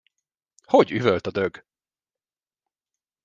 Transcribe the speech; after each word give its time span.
Hogy 0.65 0.91
üvölt 0.91 1.27
a 1.27 1.31
dög! 1.31 1.65